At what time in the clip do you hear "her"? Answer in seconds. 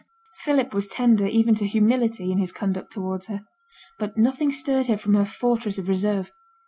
3.27-3.45, 4.87-4.97, 5.13-5.25